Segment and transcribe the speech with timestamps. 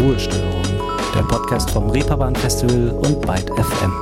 [0.00, 0.62] Ruhestörung,
[1.12, 3.92] der Podcast vom Reeperbahn Festival und Byte FM.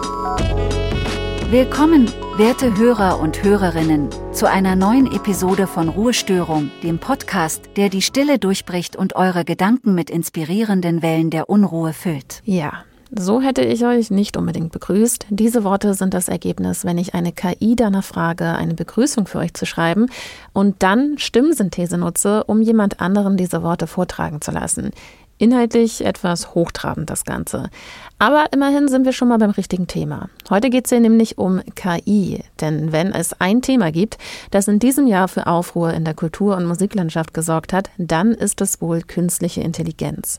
[1.50, 8.02] Willkommen, werte Hörer und Hörerinnen, zu einer neuen Episode von Ruhestörung, dem Podcast, der die
[8.02, 12.42] Stille durchbricht und eure Gedanken mit inspirierenden Wellen der Unruhe füllt.
[12.44, 15.26] Ja, so hätte ich euch nicht unbedingt begrüßt.
[15.30, 19.54] Diese Worte sind das Ergebnis, wenn ich eine KI danach frage, eine Begrüßung für euch
[19.54, 20.08] zu schreiben
[20.52, 24.90] und dann Stimmsynthese nutze, um jemand anderen diese Worte vortragen zu lassen.
[25.38, 27.68] Inhaltlich etwas hochtrabend das Ganze.
[28.18, 30.30] Aber immerhin sind wir schon mal beim richtigen Thema.
[30.48, 32.42] Heute geht es hier nämlich um KI.
[32.62, 34.16] Denn wenn es ein Thema gibt,
[34.50, 38.62] das in diesem Jahr für Aufruhr in der Kultur- und Musiklandschaft gesorgt hat, dann ist
[38.62, 40.38] es wohl künstliche Intelligenz.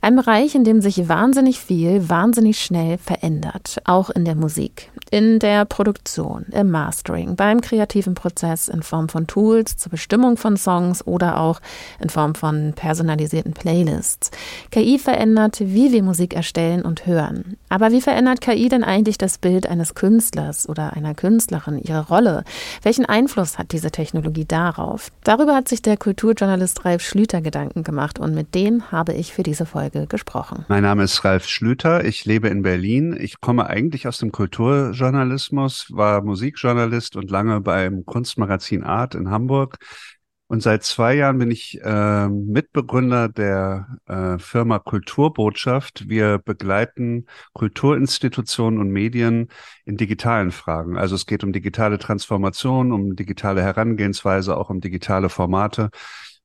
[0.00, 3.78] Ein Bereich, in dem sich wahnsinnig viel, wahnsinnig schnell verändert.
[3.84, 9.26] Auch in der Musik, in der Produktion, im Mastering, beim kreativen Prozess in Form von
[9.26, 11.60] Tools zur Bestimmung von Songs oder auch
[11.98, 14.30] in Form von personalisierten Playlists.
[14.70, 17.56] KI verändert, wie wir Musik erstellen und hören hören.
[17.68, 22.44] Aber wie verändert KI denn eigentlich das Bild eines Künstlers oder einer Künstlerin, ihre Rolle?
[22.82, 25.10] Welchen Einfluss hat diese Technologie darauf?
[25.24, 29.42] Darüber hat sich der Kulturjournalist Ralf Schlüter Gedanken gemacht und mit dem habe ich für
[29.42, 30.64] diese Folge gesprochen.
[30.68, 33.16] Mein Name ist Ralf Schlüter, ich lebe in Berlin.
[33.18, 39.78] Ich komme eigentlich aus dem Kulturjournalismus, war Musikjournalist und lange beim Kunstmagazin Art in Hamburg.
[40.48, 46.08] Und seit zwei Jahren bin ich äh, Mitbegründer der äh, Firma Kulturbotschaft.
[46.08, 49.48] Wir begleiten Kulturinstitutionen und Medien
[49.84, 50.96] in digitalen Fragen.
[50.96, 55.90] Also es geht um digitale Transformation, um digitale Herangehensweise, auch um digitale Formate.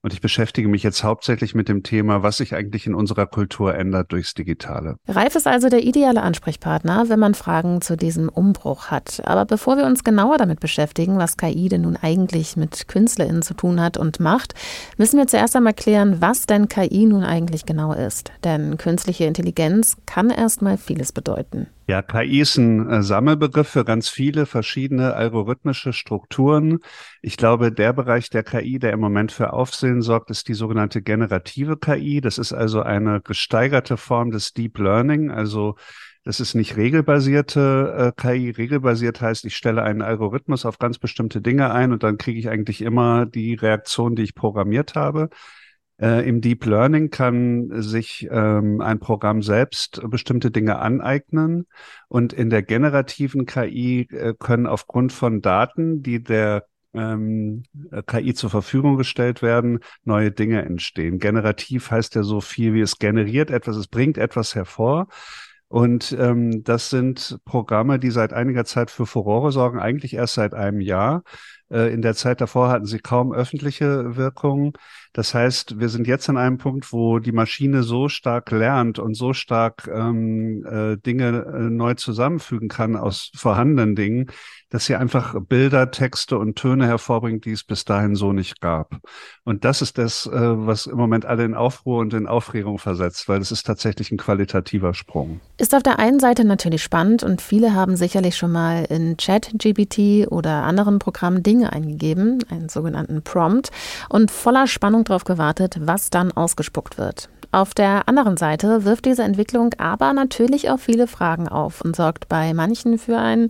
[0.04, 3.76] Und ich beschäftige mich jetzt hauptsächlich mit dem Thema, was sich eigentlich in unserer Kultur
[3.76, 4.96] ändert durchs Digitale.
[5.08, 9.22] Ralf ist also der ideale Ansprechpartner, wenn man Fragen zu diesem Umbruch hat.
[9.26, 13.54] Aber bevor wir uns genauer damit beschäftigen, was KI denn nun eigentlich mit KünstlerInnen zu
[13.54, 14.56] tun hat und macht,
[14.98, 18.32] müssen wir zuerst einmal klären, was denn KI nun eigentlich genau ist.
[18.44, 21.68] Denn künstliche Intelligenz kann erstmal vieles bedeuten.
[21.92, 26.80] Ja, KI ist ein äh, Sammelbegriff für ganz viele verschiedene algorithmische Strukturen.
[27.24, 31.04] Ich glaube, der Bereich der KI, der im Moment für Aufsehen sorgt, ist die sogenannte
[31.04, 32.20] generative KI.
[32.20, 35.30] Das ist also eine gesteigerte Form des Deep Learning.
[35.30, 35.76] Also
[36.24, 38.50] das ist nicht regelbasierte äh, KI.
[38.50, 42.50] Regelbasiert heißt, ich stelle einen Algorithmus auf ganz bestimmte Dinge ein und dann kriege ich
[42.50, 45.30] eigentlich immer die Reaktion, die ich programmiert habe.
[46.00, 51.68] Äh, Im Deep Learning kann sich ähm, ein Programm selbst bestimmte Dinge aneignen
[52.08, 57.64] und in der generativen KI äh, können aufgrund von Daten, die der ähm,
[58.08, 61.20] KI zur Verfügung gestellt werden, neue Dinge entstehen.
[61.20, 65.08] Generativ heißt ja so viel wie es generiert etwas, es bringt etwas hervor.
[65.72, 70.54] Und ähm, das sind Programme, die seit einiger Zeit für Furore sorgen, eigentlich erst seit
[70.54, 71.24] einem Jahr.
[71.70, 74.74] Äh, in der Zeit davor hatten sie kaum öffentliche Wirkungen.
[75.14, 79.14] Das heißt, wir sind jetzt an einem Punkt, wo die Maschine so stark lernt und
[79.14, 84.30] so stark ähm, äh, Dinge äh, neu zusammenfügen kann aus vorhandenen Dingen,
[84.72, 89.00] dass sie einfach Bilder, Texte und Töne hervorbringt, die es bis dahin so nicht gab.
[89.44, 93.30] Und das ist das, äh, was im Moment alle in Aufruhr und in Aufregung versetzt,
[93.30, 95.42] weil es ist tatsächlich ein qualitativer Sprung.
[95.58, 100.32] Ist auf der einen Seite natürlich spannend und viele haben sicherlich schon mal in ChatGPT
[100.32, 103.70] oder anderen Programmen Dinge eingegeben, einen sogenannten Prompt,
[104.10, 107.30] und voller Spannung darauf gewartet, was dann ausgespuckt wird.
[107.54, 112.30] Auf der anderen Seite wirft diese Entwicklung aber natürlich auch viele Fragen auf und sorgt
[112.30, 113.48] bei manchen für ein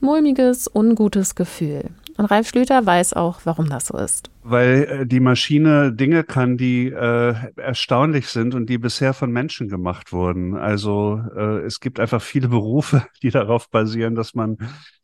[0.00, 1.90] mulmiges, ungutes Gefühl.
[2.18, 4.28] Und Ralf Schlüter weiß auch, warum das so ist.
[4.42, 9.68] Weil äh, die Maschine Dinge kann, die äh, erstaunlich sind und die bisher von Menschen
[9.68, 10.56] gemacht wurden.
[10.56, 14.58] Also äh, es gibt einfach viele Berufe, die darauf basieren, dass man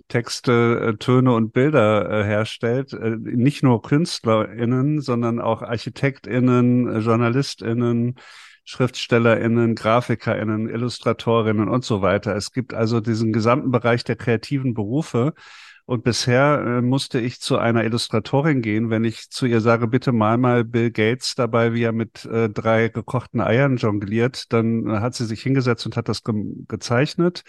[0.09, 2.93] Texte, äh, Töne und Bilder äh, herstellt.
[3.01, 8.17] Nicht nur KünstlerInnen, sondern auch ArchitektInnen, JournalistInnen,
[8.65, 12.35] SchriftstellerInnen, GrafikerInnen, Illustratorinnen und so weiter.
[12.35, 15.35] Es gibt also diesen gesamten Bereich der kreativen Berufe.
[15.87, 20.13] Und bisher äh, musste ich zu einer Illustratorin gehen, wenn ich zu ihr sage, bitte
[20.13, 25.01] mal mal Bill Gates dabei, wie er mit äh, drei gekochten Eiern jongliert, dann äh,
[25.01, 26.35] hat sie sich hingesetzt und hat das ge
[26.69, 27.45] gezeichnet.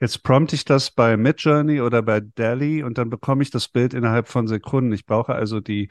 [0.00, 3.94] Jetzt prompte ich das bei Midjourney oder bei Dali und dann bekomme ich das Bild
[3.94, 4.92] innerhalb von Sekunden.
[4.92, 5.88] Ich brauche also die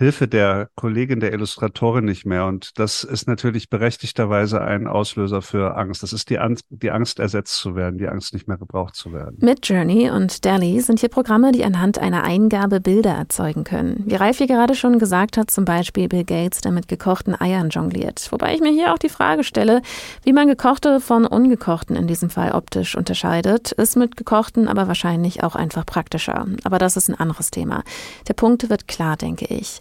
[0.00, 2.46] Hilfe der Kollegin, der Illustratorin nicht mehr.
[2.46, 6.04] Und das ist natürlich berechtigterweise ein Auslöser für Angst.
[6.04, 9.12] Das ist die Angst, die Angst ersetzt zu werden, die Angst nicht mehr gebraucht zu
[9.12, 9.38] werden.
[9.40, 14.04] Midjourney und DALI sind hier Programme, die anhand einer Eingabe Bilder erzeugen können.
[14.06, 17.70] Wie Ralf hier gerade schon gesagt hat, zum Beispiel Bill Gates, der mit gekochten Eiern
[17.70, 18.30] jongliert.
[18.30, 19.82] Wobei ich mir hier auch die Frage stelle,
[20.22, 25.42] wie man gekochte von ungekochten in diesem Fall optisch unterscheidet, ist mit gekochten aber wahrscheinlich
[25.42, 26.46] auch einfach praktischer.
[26.62, 27.82] Aber das ist ein anderes Thema.
[28.28, 29.80] Der Punkt wird klar, denke ich.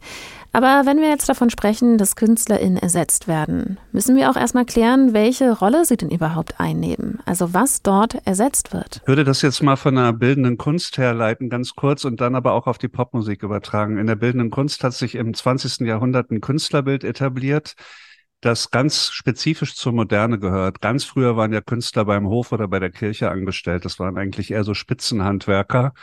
[0.54, 5.13] Aber wenn wir jetzt davon sprechen, dass KünstlerInnen ersetzt werden, müssen wir auch erstmal klären,
[5.13, 7.19] welche Rolle sie denn überhaupt einnehmen.
[7.25, 9.01] Also was dort ersetzt wird.
[9.04, 12.54] Ich würde das jetzt mal von einer bildenden Kunst herleiten, ganz kurz, und dann aber
[12.54, 13.98] auch auf die Popmusik übertragen.
[14.00, 15.81] In der bildenden Kunst hat sich im 20.
[15.81, 17.75] Jahrhundert ein Künstlerbild etabliert,
[18.42, 20.81] das ganz spezifisch zur Moderne gehört.
[20.81, 23.86] Ganz früher waren ja Künstler beim Hof oder bei der Kirche angestellt.
[23.86, 25.94] Das waren eigentlich eher so Spitzenhandwerker.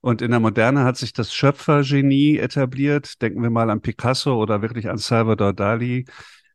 [0.00, 3.20] Und in der Moderne hat sich das Schöpfergenie etabliert.
[3.20, 6.04] Denken wir mal an Picasso oder wirklich an Salvador Dali.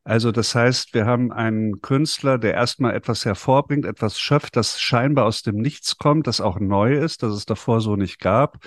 [0.05, 5.25] Also das heißt, wir haben einen Künstler, der erstmal etwas hervorbringt, etwas schöpft, das scheinbar
[5.25, 8.57] aus dem Nichts kommt, das auch neu ist, das es davor so nicht gab.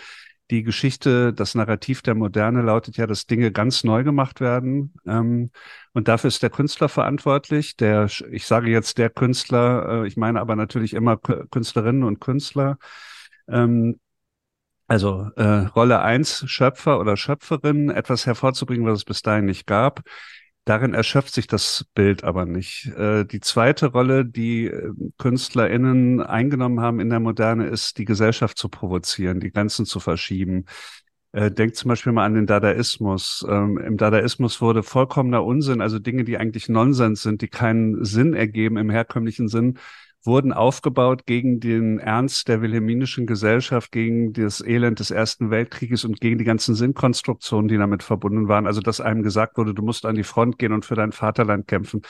[0.51, 4.95] Die Geschichte, das Narrativ der Moderne lautet ja, dass Dinge ganz neu gemacht werden.
[5.07, 5.51] Ähm,
[5.93, 7.77] und dafür ist der Künstler verantwortlich.
[7.77, 12.79] Der, ich sage jetzt der Künstler, äh, ich meine aber natürlich immer Künstlerinnen und Künstler.
[13.49, 13.99] Ähm,
[14.87, 20.03] also äh, Rolle eins Schöpfer oder Schöpferin, etwas hervorzubringen, was es bis dahin nicht gab.
[20.65, 22.87] Darin erschöpft sich das Bild aber nicht.
[22.97, 28.59] Äh, die zweite Rolle, die äh, KünstlerInnen eingenommen haben in der Moderne, ist, die Gesellschaft
[28.59, 30.67] zu provozieren, die Grenzen zu verschieben.
[31.31, 33.47] Äh, denkt zum Beispiel mal an den Dadaismus.
[33.49, 38.35] Ähm, Im Dadaismus wurde vollkommener Unsinn, also Dinge, die eigentlich Nonsens sind, die keinen Sinn
[38.35, 39.79] ergeben im herkömmlichen Sinn,
[40.27, 46.21] wurden aufgebaut gegen den Ernst der wilhelminischen Gesellschaft, gegen das Elend des Ersten Weltkrieges und
[46.21, 48.67] gegen die ganzen Sinnkonstruktionen, die damit verbunden waren.
[48.67, 51.67] Also, dass einem gesagt wurde, du musst an die Front gehen und für dein Vaterland
[51.69, 52.03] kämpfen.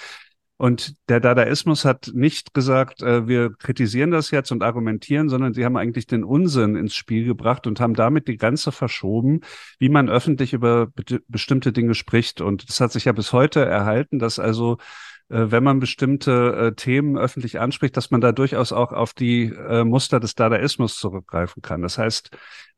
[0.58, 5.66] Und der Dadaismus hat nicht gesagt, äh, wir kritisieren das jetzt und argumentieren, sondern sie
[5.66, 9.42] haben eigentlich den Unsinn ins Spiel gebracht und haben damit die Grenze verschoben,
[9.78, 12.40] wie man öffentlich über be bestimmte Dinge spricht.
[12.40, 14.78] Und das hat sich ja bis heute erhalten, dass also
[15.28, 19.84] wenn man bestimmte äh, Themen öffentlich anspricht, dass man da durchaus auch auf die äh,
[19.84, 21.82] Muster des Dadaismus zurückgreifen kann.
[21.82, 22.30] Das heißt,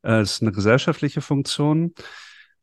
[0.02, 1.92] äh, es ist eine gesellschaftliche Funktion.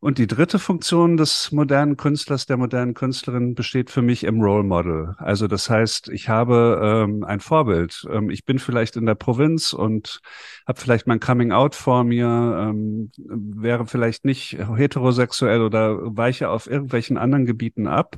[0.05, 4.61] Und die dritte Funktion des modernen Künstlers, der modernen Künstlerin besteht für mich im Role
[4.61, 5.15] Model.
[5.17, 8.05] Also das heißt, ich habe ähm, ein Vorbild.
[8.11, 10.21] Ähm, ich bin vielleicht in der Provinz und
[10.67, 16.67] habe vielleicht mein Coming Out vor mir, ähm, wäre vielleicht nicht heterosexuell oder weiche auf
[16.67, 18.17] irgendwelchen anderen Gebieten ab.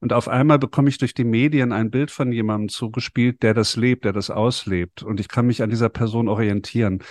[0.00, 3.76] Und auf einmal bekomme ich durch die Medien ein Bild von jemandem zugespielt, der das
[3.76, 5.04] lebt, der das auslebt.
[5.04, 7.04] Und ich kann mich an dieser Person orientieren.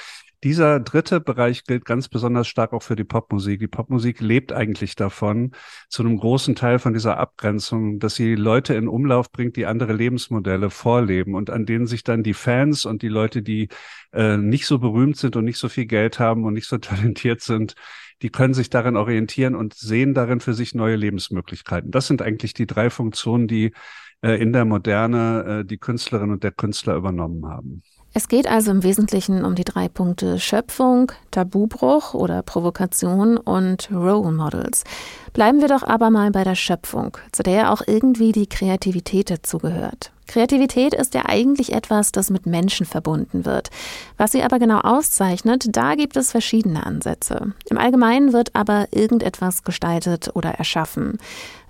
[0.44, 3.60] Dieser dritte Bereich gilt ganz besonders stark auch für die Popmusik.
[3.60, 5.52] Die Popmusik lebt eigentlich davon,
[5.90, 9.94] zu einem großen Teil von dieser Abgrenzung, dass sie Leute in Umlauf bringt, die andere
[9.94, 13.70] Lebensmodelle vorleben und an denen sich dann die Fans und die Leute, die
[14.14, 17.42] äh, nicht so berühmt sind und nicht so viel Geld haben und nicht so talentiert
[17.42, 17.74] sind,
[18.22, 21.92] die können sich darin orientieren und sehen darin für sich neue Lebensmöglichkeiten.
[21.92, 23.74] Das sind eigentlich die drei Funktionen, die
[24.22, 27.84] in der Moderne äh, die Künstlerin und der Künstler übernommen haben.
[28.14, 34.32] Es geht also im Wesentlichen um die drei Punkte Schöpfung, Tabubruch oder Provokation und Role
[34.32, 34.86] Models.
[35.34, 39.30] Bleiben wir doch aber mal bei der Schöpfung, zu der ja auch irgendwie die Kreativität
[39.30, 40.12] dazugehört.
[40.28, 43.70] Kreativität ist ja eigentlich etwas, das mit Menschen verbunden wird.
[44.18, 47.54] Was sie aber genau auszeichnet, da gibt es verschiedene Ansätze.
[47.70, 51.18] Im Allgemeinen wird aber irgendetwas gestaltet oder erschaffen.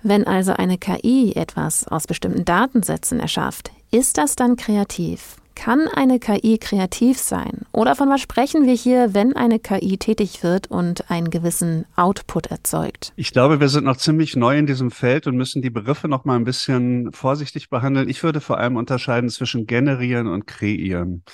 [0.02, 5.36] Wenn also eine KI etwas aus bestimmten Datensätzen erschafft, ist das dann kreativ?
[5.58, 7.66] Kann eine KI kreativ sein?
[7.72, 12.46] Oder von was sprechen wir hier, wenn eine KI tätig wird und einen gewissen Output
[12.46, 13.12] erzeugt?
[13.16, 16.24] Ich glaube, wir sind noch ziemlich neu in diesem Feld und müssen die Begriffe noch
[16.24, 18.08] mal ein bisschen vorsichtig behandeln.
[18.08, 21.24] Ich würde vor allem unterscheiden zwischen generieren und kreieren.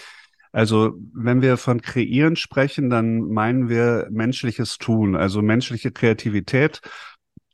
[0.52, 6.80] Also wenn wir von kreieren sprechen, dann meinen wir menschliches Tun, also menschliche Kreativität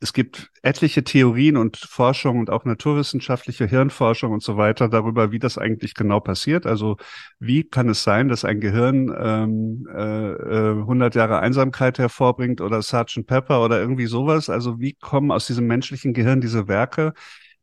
[0.01, 5.37] es gibt etliche Theorien und Forschung und auch naturwissenschaftliche Hirnforschung und so weiter darüber, wie
[5.37, 6.65] das eigentlich genau passiert.
[6.65, 6.97] Also
[7.39, 12.81] wie kann es sein, dass ein Gehirn ähm, äh, 100 äh, Jahre Einsamkeit hervorbringt oder
[12.81, 13.27] Sgt.
[13.27, 14.49] Pepper oder irgendwie sowas?
[14.49, 17.13] Also wie kommen aus diesem menschlichen Gehirn diese Werke?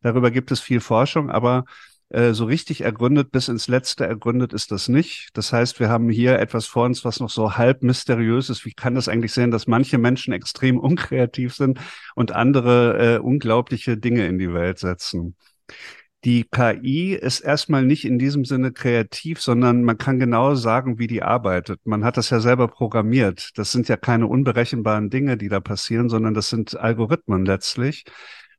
[0.01, 1.65] Darüber gibt es viel Forschung, aber
[2.11, 5.29] äh, so richtig ergründet bis ins Letzte ergründet ist das nicht.
[5.35, 8.65] Das heißt, wir haben hier etwas vor uns, was noch so halb mysteriös ist.
[8.65, 11.81] Wie kann das eigentlich sein, dass manche Menschen extrem unkreativ sind
[12.15, 15.37] und andere äh, unglaubliche Dinge in die Welt setzen?
[16.25, 21.07] Die KI ist erstmal nicht in diesem Sinne kreativ, sondern man kann genau sagen, wie
[21.07, 21.81] die arbeitet.
[21.85, 23.51] Man hat das ja selber programmiert.
[23.57, 28.05] Das sind ja keine unberechenbaren Dinge, die da passieren, sondern das sind Algorithmen letztlich.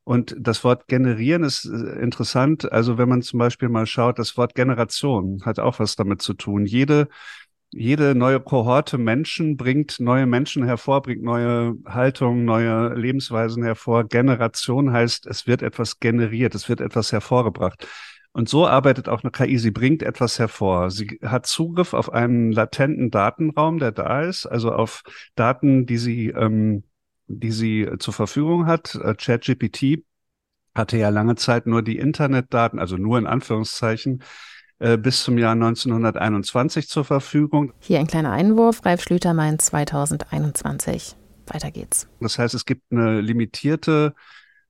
[0.10, 2.72] Und das Wort generieren ist äh, interessant.
[2.72, 6.34] Also wenn man zum Beispiel mal schaut, das Wort Generation hat auch was damit zu
[6.34, 6.66] tun.
[6.66, 7.10] Jede,
[7.70, 14.04] jede neue Kohorte Menschen bringt neue Menschen hervor, bringt neue Haltungen, neue Lebensweisen hervor.
[14.04, 17.88] Generation heißt, es wird etwas generiert, es wird etwas hervorgebracht.
[18.32, 19.60] Und so arbeitet auch eine KI.
[19.60, 20.90] Sie bringt etwas hervor.
[20.90, 25.04] Sie hat Zugriff auf einen latenten Datenraum, der da ist, also auf
[25.36, 26.82] Daten, die sie ähm,
[27.30, 28.96] die sie äh, zur Verfügung hat.
[28.96, 30.04] Äh, ChatGPT
[30.76, 34.24] hatte ja lange Zeit nur die Internetdaten, also nur in Anführungszeichen,
[34.80, 37.74] äh, bis zum Jahr 1921 zur Verfügung.
[37.80, 38.86] Hier ein kleiner Einwurf.
[38.86, 41.16] Ralf Schlüter meint 2021.
[41.48, 42.08] Weiter geht's.
[42.20, 44.14] Das heißt, es gibt eine limitierte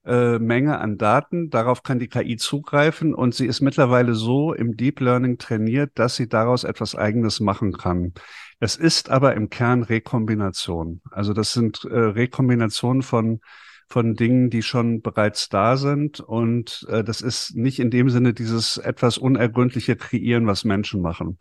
[0.05, 1.49] äh, Menge an Daten.
[1.49, 6.15] Darauf kann die KI zugreifen und sie ist mittlerweile so im Deep Learning trainiert, dass
[6.15, 8.13] sie daraus etwas Eigenes machen kann.
[8.59, 11.01] Es ist aber im Kern Rekombination.
[11.11, 13.39] Also das sind äh, Rekombinationen von
[13.91, 16.19] von Dingen, die schon bereits da sind.
[16.19, 21.39] Und äh, das ist nicht in dem Sinne dieses etwas unergründliche Kreieren, was Menschen machen.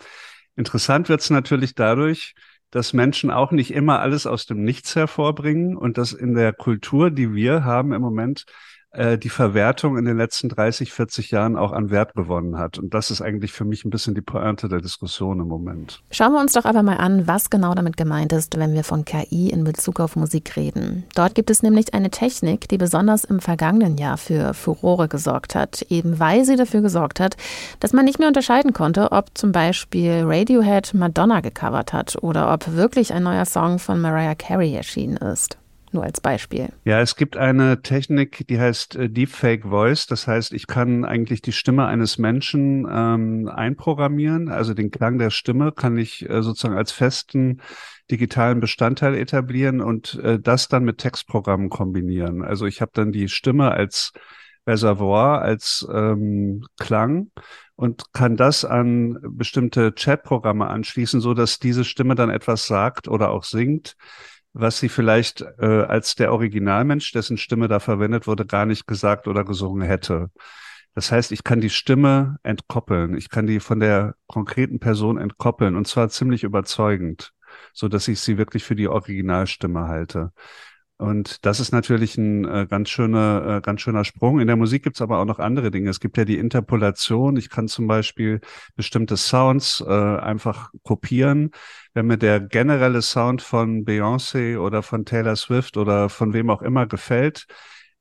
[0.57, 2.35] Interessant wird es natürlich dadurch,
[2.71, 7.11] dass Menschen auch nicht immer alles aus dem Nichts hervorbringen und dass in der Kultur,
[7.11, 8.45] die wir haben im Moment,
[8.93, 12.79] äh, die Verwertung in den letzten 30, 40 Jahren auch an Wert gewonnen hat.
[12.79, 16.03] Und das ist eigentlich für mich ein bisschen die Pointe der Diskussion im Moment.
[16.11, 19.05] Schauen wir uns doch aber mal an, was genau damit gemeint ist, wenn wir von
[19.05, 21.05] KI in Bezug auf Musik reden.
[21.15, 25.83] Dort gibt es nämlich eine Technik, die besonders im vergangenen Jahr für Furore gesorgt hat,
[25.91, 27.37] eben weil sie dafür gesorgt hat,
[27.81, 32.73] dass man nicht mehr unterscheiden konnte, ob zum Beispiel Radiohead Madonna gecovert hat oder ob
[32.73, 35.59] wirklich ein neuer Song von Mariah Carey erschienen ist.
[35.93, 36.69] Nur als Beispiel.
[36.85, 40.07] Ja, es gibt eine Technik, die heißt äh, Deepfake Voice.
[40.07, 44.49] Das heißt, ich kann eigentlich die Stimme eines Menschen ähm, einprogrammieren.
[44.49, 47.63] Also den Klang der Stimme kann ich äh, sozusagen als festen
[48.11, 52.43] digitalen Bestandteil etablieren und äh, das dann mit Textprogrammen kombinieren.
[52.43, 54.13] Also ich habe dann die Stimme als
[54.67, 57.31] Reservoir, als ähm, Klang
[57.77, 63.31] und kann das an bestimmte Chatprogramme anschließen, so dass diese Stimme dann etwas sagt oder
[63.31, 63.97] auch singt
[64.59, 69.29] was sie vielleicht äh, als der Originalmensch, dessen Stimme da verwendet wurde, gar nicht gesagt
[69.29, 70.31] oder gesungen hätte.
[70.95, 73.17] Das heißt, ich kann die Stimme entkoppeln.
[73.17, 77.33] Ich kann die von der konkreten Person entkoppeln und zwar ziemlich überzeugend,
[77.73, 80.33] so dass ich sie wirklich für die Originalstimme halte.
[80.99, 84.41] Und das ist natürlich ein äh, ganz schöner, äh, ganz schöner Sprung.
[84.41, 85.91] In der Musik gibt's aber auch noch andere Dinge.
[85.91, 87.37] Es gibt ja die Interpolation.
[87.37, 88.41] Ich kann zum Beispiel
[88.75, 91.53] bestimmte Sounds äh, einfach kopieren.
[91.95, 96.63] Wenn mir der generelle Sound von Beyoncé oder von Taylor Swift oder von wem auch
[96.63, 97.47] immer gefällt,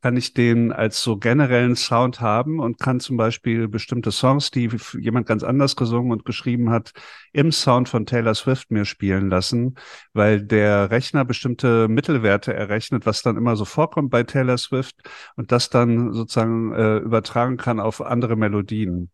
[0.01, 4.69] kann ich den als so generellen Sound haben und kann zum Beispiel bestimmte Songs, die
[4.99, 6.91] jemand ganz anders gesungen und geschrieben hat,
[7.33, 9.75] im Sound von Taylor Swift mir spielen lassen,
[10.13, 14.95] weil der Rechner bestimmte Mittelwerte errechnet, was dann immer so vorkommt bei Taylor Swift
[15.35, 19.09] und das dann sozusagen äh, übertragen kann auf andere Melodien.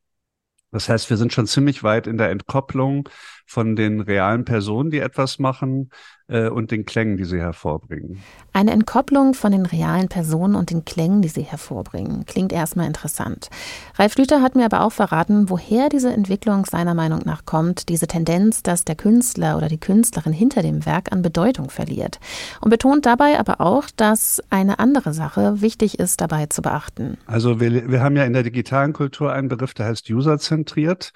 [0.73, 3.07] Das heißt, wir sind schon ziemlich weit in der Entkopplung
[3.45, 5.89] von den realen Personen, die etwas machen,
[6.27, 8.19] äh, und den Klängen, die sie hervorbringen.
[8.53, 13.49] Eine Entkopplung von den realen Personen und den Klängen, die sie hervorbringen, klingt erstmal interessant.
[13.95, 18.07] Ralf Schlüter hat mir aber auch verraten, woher diese Entwicklung seiner Meinung nach kommt, diese
[18.07, 22.19] Tendenz, dass der Künstler oder die Künstlerin hinter dem Werk an Bedeutung verliert.
[22.61, 27.17] Und betont dabei aber auch, dass eine andere Sache wichtig ist, dabei zu beachten.
[27.25, 31.11] Also wir, wir haben ja in der digitalen Kultur einen Begriff, der heißt userzentriert.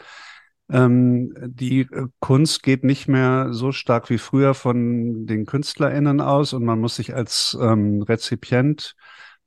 [0.69, 6.53] Ähm, die äh, Kunst geht nicht mehr so stark wie früher von den KünstlerInnen aus
[6.53, 8.95] und man muss sich als ähm, Rezipient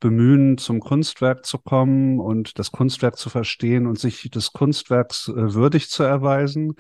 [0.01, 5.55] bemühen, zum Kunstwerk zu kommen und das Kunstwerk zu verstehen und sich des Kunstwerks äh,
[5.55, 6.75] würdig zu erweisen.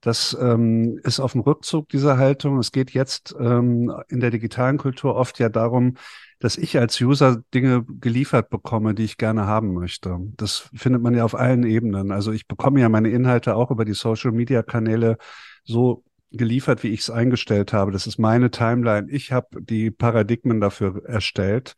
[0.00, 2.58] Das ähm, ist auf dem Rückzug dieser Haltung.
[2.58, 5.94] Es geht jetzt ähm, in der digitalen Kultur oft ja darum,
[6.38, 10.18] dass ich als User Dinge geliefert bekomme, die ich gerne haben möchte.
[10.36, 12.12] Das findet man ja auf allen Ebenen.
[12.12, 15.16] Also ich bekomme ja meine Inhalte auch über die Social-Media-Kanäle
[15.64, 17.90] so geliefert, wie ich es eingestellt habe.
[17.90, 19.10] Das ist meine Timeline.
[19.10, 21.74] Ich habe die Paradigmen dafür erstellt.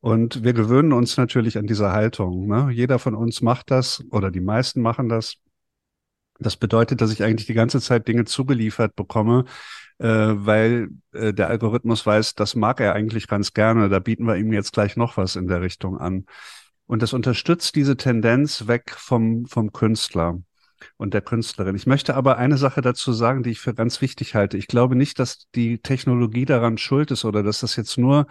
[0.00, 2.48] Und wir gewöhnen uns natürlich an diese Haltung.
[2.48, 2.70] Ne?
[2.72, 5.36] Jeder von uns macht das oder die meisten machen das.
[6.42, 9.44] Das bedeutet, dass ich eigentlich die ganze Zeit Dinge zugeliefert bekomme,
[9.98, 13.88] äh, weil äh, der Algorithmus weiß, das mag er eigentlich ganz gerne.
[13.88, 16.26] Da bieten wir ihm jetzt gleich noch was in der Richtung an.
[16.86, 20.38] Und das unterstützt diese Tendenz weg vom, vom Künstler
[20.96, 21.76] und der Künstlerin.
[21.76, 24.56] Ich möchte aber eine Sache dazu sagen, die ich für ganz wichtig halte.
[24.56, 28.26] Ich glaube nicht, dass die Technologie daran schuld ist oder dass das jetzt nur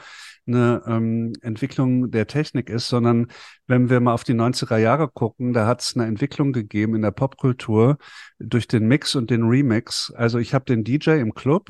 [0.48, 3.28] eine ähm, Entwicklung der Technik ist, sondern
[3.68, 7.02] wenn wir mal auf die 90er Jahre gucken, da hat es eine Entwicklung gegeben in
[7.02, 7.98] der Popkultur
[8.40, 10.12] durch den Mix und den Remix.
[10.16, 11.70] Also ich habe den DJ im Club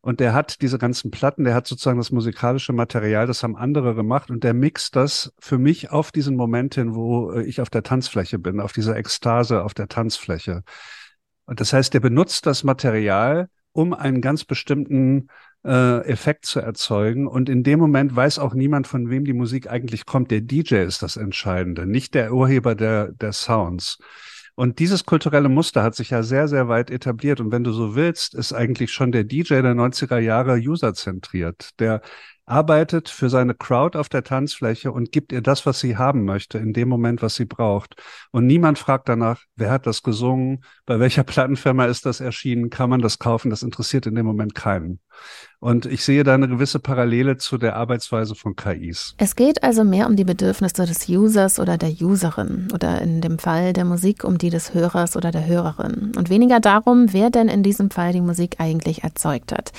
[0.00, 3.94] und der hat diese ganzen Platten, der hat sozusagen das musikalische Material, das haben andere
[3.94, 7.70] gemacht und der mixt das für mich auf diesen Moment hin, wo äh, ich auf
[7.70, 10.62] der Tanzfläche bin, auf dieser Ekstase auf der Tanzfläche.
[11.46, 15.28] Und das heißt, der benutzt das Material, um einen ganz bestimmten
[15.64, 17.26] äh, Effekt zu erzeugen.
[17.26, 20.30] Und in dem Moment weiß auch niemand, von wem die Musik eigentlich kommt.
[20.30, 23.98] Der DJ ist das Entscheidende, nicht der Urheber der, der Sounds.
[24.54, 27.40] Und dieses kulturelle Muster hat sich ja sehr, sehr weit etabliert.
[27.40, 31.78] Und wenn du so willst, ist eigentlich schon der DJ der 90er Jahre userzentriert.
[31.78, 32.02] Der
[32.48, 36.58] arbeitet für seine Crowd auf der Tanzfläche und gibt ihr das, was sie haben möchte,
[36.58, 37.94] in dem Moment, was sie braucht.
[38.30, 42.90] Und niemand fragt danach, wer hat das gesungen, bei welcher Plattenfirma ist das erschienen, kann
[42.90, 45.00] man das kaufen, das interessiert in dem Moment keinen.
[45.60, 49.16] Und ich sehe da eine gewisse Parallele zu der Arbeitsweise von KIs.
[49.18, 53.40] Es geht also mehr um die Bedürfnisse des Users oder der Userin oder in dem
[53.40, 57.48] Fall der Musik um die des Hörers oder der Hörerin und weniger darum, wer denn
[57.48, 59.72] in diesem Fall die Musik eigentlich erzeugt hat.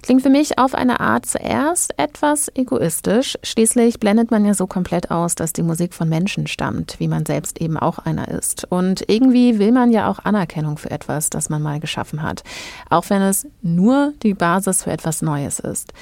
[0.00, 2.15] Klingt für mich auf eine Art zuerst etwas
[2.54, 3.38] egoistisch.
[3.42, 7.26] Schließlich blendet man ja so komplett aus, dass die Musik von Menschen stammt, wie man
[7.26, 8.66] selbst eben auch einer ist.
[8.70, 12.42] Und irgendwie will man ja auch Anerkennung für etwas, das man mal geschaffen hat.
[12.90, 15.92] Auch wenn es nur die Basis für etwas Neues ist.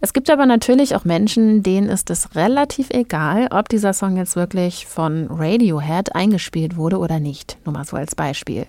[0.00, 4.36] Es gibt aber natürlich auch Menschen, denen ist es relativ egal, ob dieser Song jetzt
[4.36, 7.58] wirklich von Radiohead eingespielt wurde oder nicht.
[7.64, 8.66] Nur mal so als Beispiel.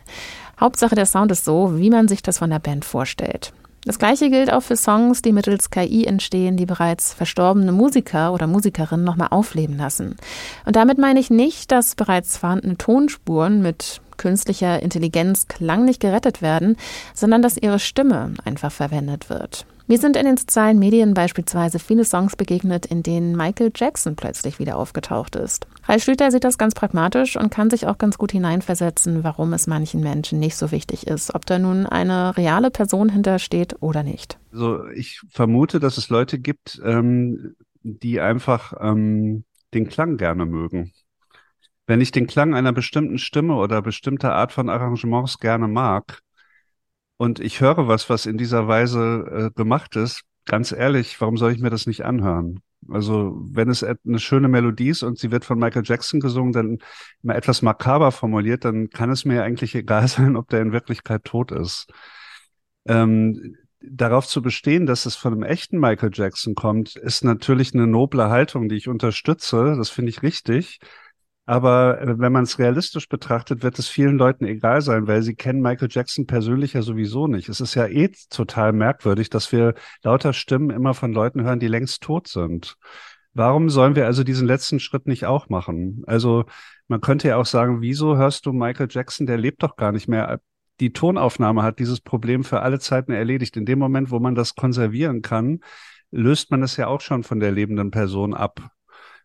[0.60, 3.53] Hauptsache der Sound ist so, wie man sich das von der Band vorstellt.
[3.83, 8.45] Das gleiche gilt auch für Songs, die mittels KI entstehen, die bereits verstorbene Musiker oder
[8.45, 10.17] Musikerinnen nochmal aufleben lassen.
[10.65, 16.77] Und damit meine ich nicht, dass bereits vorhandene Tonspuren mit künstlicher Intelligenz klanglich gerettet werden,
[17.15, 19.65] sondern dass ihre Stimme einfach verwendet wird.
[19.88, 24.59] Mir sind in den sozialen Medien beispielsweise viele Songs begegnet, in denen Michael Jackson plötzlich
[24.59, 25.65] wieder aufgetaucht ist.
[25.91, 29.67] Ralf Schlüter sieht das ganz pragmatisch und kann sich auch ganz gut hineinversetzen, warum es
[29.67, 34.39] manchen Menschen nicht so wichtig ist, ob da nun eine reale Person hintersteht oder nicht.
[34.53, 39.43] Also ich vermute, dass es Leute gibt, ähm, die einfach ähm,
[39.74, 40.93] den Klang gerne mögen.
[41.88, 46.19] Wenn ich den Klang einer bestimmten Stimme oder bestimmter Art von Arrangements gerne mag,
[47.17, 51.51] und ich höre was, was in dieser Weise äh, gemacht ist, ganz ehrlich, warum soll
[51.51, 52.62] ich mir das nicht anhören?
[52.93, 56.79] Also wenn es eine schöne Melodie ist und sie wird von Michael Jackson gesungen, dann
[57.21, 61.24] mal etwas makaber formuliert, dann kann es mir eigentlich egal sein, ob der in Wirklichkeit
[61.24, 61.88] tot ist.
[62.86, 67.88] Ähm, darauf zu bestehen, dass es von einem echten Michael Jackson kommt, ist natürlich eine
[67.88, 69.75] noble Haltung, die ich unterstütze.
[69.77, 70.79] Das finde ich richtig.
[71.51, 75.35] Aber äh, wenn man es realistisch betrachtet, wird es vielen Leuten egal sein, weil sie
[75.35, 77.50] kennen Michael Jackson persönlich ja sowieso nicht.
[77.50, 81.68] Es ist ja eh total merkwürdig, dass wir lauter Stimmen immer von Leuten hören, die
[81.68, 82.77] längst tot sind.
[83.33, 86.03] Warum sollen wir also diesen letzten Schritt nicht auch machen?
[86.07, 86.46] Also
[86.87, 90.07] man könnte ja auch sagen, wieso hörst du Michael Jackson, der lebt doch gar nicht
[90.07, 90.40] mehr.
[90.79, 93.57] Die Tonaufnahme hat dieses Problem für alle Zeiten erledigt.
[93.57, 95.59] In dem Moment, wo man das konservieren kann,
[96.11, 98.72] löst man es ja auch schon von der lebenden Person ab.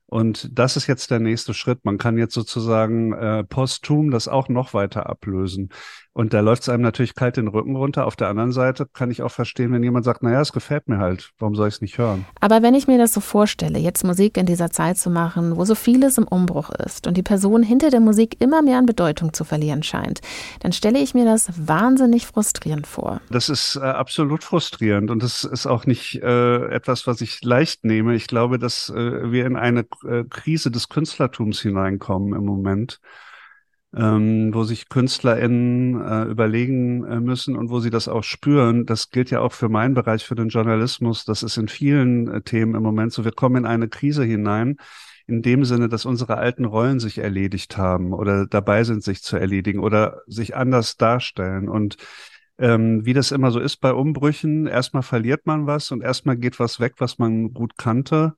[0.07, 1.85] Und das ist jetzt der nächste Schritt.
[1.85, 5.71] Man kann jetzt sozusagen äh, posthum das auch noch weiter ablösen.
[6.16, 8.07] Und da läuft es einem natürlich kalt den Rücken runter.
[8.07, 10.97] Auf der anderen Seite kann ich auch verstehen, wenn jemand sagt, naja, es gefällt mir
[10.97, 11.33] halt.
[11.38, 12.25] Warum soll ich es nicht hören?
[12.40, 15.66] Aber wenn ich mir das so vorstelle, jetzt Musik in dieser Zeit zu machen, wo
[15.66, 19.35] so vieles im Umbruch ist und die Person hinter der Musik immer mehr an Bedeutung
[19.35, 20.23] zu verlieren scheint,
[20.61, 23.21] dann stelle ich mir das wahnsinnig frustrierend vor.
[23.29, 27.85] Das ist äh, absolut frustrierend und das ist auch nicht äh, etwas, was ich leicht
[27.85, 28.14] nehme.
[28.14, 33.01] Ich glaube, dass äh, wir in eine äh, Krise des Künstlertums hineinkommen im Moment
[33.97, 38.85] ähm, wo sich KünstlerInnen äh, überlegen äh, müssen und wo sie das auch spüren.
[38.85, 41.25] Das gilt ja auch für meinen Bereich, für den Journalismus.
[41.25, 43.25] Das ist in vielen äh, Themen im Moment so.
[43.25, 44.77] Wir kommen in eine Krise hinein,
[45.27, 49.39] in dem Sinne, dass unsere alten Rollen sich erledigt haben oder dabei sind, sich zu
[49.39, 51.69] erledigen oder sich anders darstellen.
[51.69, 51.97] Und
[52.59, 56.59] ähm, wie das immer so ist bei Umbrüchen, erstmal verliert man was und erstmal geht
[56.61, 58.35] was weg, was man gut kannte.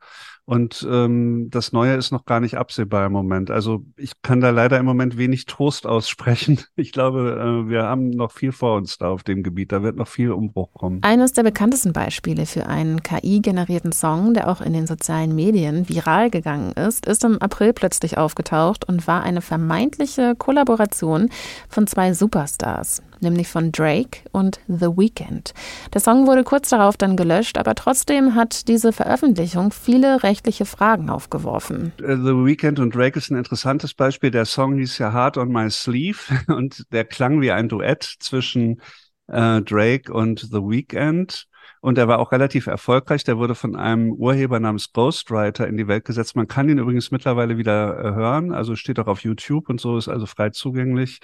[0.49, 3.51] Und ähm, das Neue ist noch gar nicht absehbar im Moment.
[3.51, 6.59] Also ich kann da leider im Moment wenig Trost aussprechen.
[6.77, 9.73] Ich glaube, äh, wir haben noch viel vor uns da auf dem Gebiet.
[9.73, 11.03] Da wird noch viel Umbruch kommen.
[11.03, 16.31] Eines der bekanntesten Beispiele für einen KI-generierten Song, der auch in den sozialen Medien viral
[16.31, 21.29] gegangen ist, ist im April plötzlich aufgetaucht und war eine vermeintliche Kollaboration
[21.69, 25.55] von zwei Superstars nämlich von Drake und The Weeknd.
[25.93, 31.11] Der Song wurde kurz darauf dann gelöscht, aber trotzdem hat diese Veröffentlichung viele rechtliche Fragen
[31.11, 31.93] aufgeworfen.
[31.99, 34.31] Äh, The Weeknd und Drake ist ein interessantes Beispiel.
[34.31, 38.81] Der Song hieß ja Hard on My Sleeve und der klang wie ein Duett zwischen
[39.27, 41.47] äh, Drake und The Weeknd.
[41.81, 43.25] Und er war auch relativ erfolgreich.
[43.25, 46.37] Der wurde von einem Urheber namens Ghostwriter in die Welt gesetzt.
[46.37, 48.53] Man kann ihn übrigens mittlerweile wieder äh, hören.
[48.53, 51.19] Also steht auch auf YouTube und so, ist also frei zugänglich.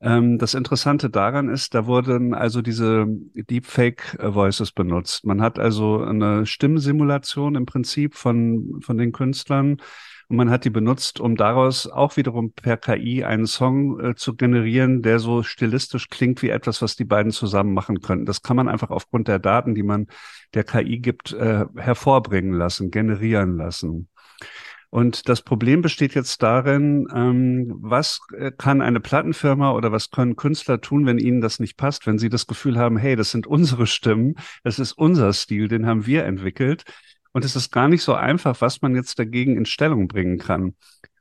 [0.00, 5.24] Ähm, das Interessante daran ist, da wurden also diese Deepfake Voices benutzt.
[5.24, 9.78] Man hat also eine Stimmsimulation im Prinzip von, von den Künstlern
[10.28, 14.36] und man hat die benutzt, um daraus auch wiederum per KI einen Song äh, zu
[14.36, 18.26] generieren, der so stilistisch klingt wie etwas, was die beiden zusammen machen könnten.
[18.26, 20.06] Das kann man einfach aufgrund der Daten, die man
[20.52, 24.08] der KI gibt, äh, hervorbringen lassen, generieren lassen.
[24.90, 30.36] Und das Problem besteht jetzt darin, ähm, was äh, kann eine Plattenfirma oder was können
[30.36, 33.46] Künstler tun, wenn ihnen das nicht passt, wenn sie das Gefühl haben, hey, das sind
[33.46, 36.84] unsere Stimmen, das ist unser Stil, den haben wir entwickelt.
[37.32, 40.74] Und es ist gar nicht so einfach, was man jetzt dagegen in Stellung bringen kann.